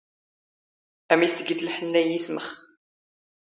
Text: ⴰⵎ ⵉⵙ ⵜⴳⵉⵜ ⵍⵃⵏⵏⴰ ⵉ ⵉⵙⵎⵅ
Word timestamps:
ⴰⵎ 1.11 1.19
ⵉⵙ 1.27 1.33
ⵜⴳⵉⵜ 1.37 1.61
ⵍⵃⵏⵏⴰ 1.67 2.01
ⵉ 2.03 2.07
ⵉⵙⵎⵅ 2.17 2.47